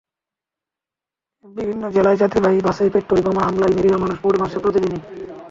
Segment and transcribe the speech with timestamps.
[1.45, 5.01] বিভিন্ন জেলায় যাত্রীবাহী বাসে পেট্রলবোমা হামলায় নিরীহ মানুষ পুড়ে মরছে প্রতিদিনই।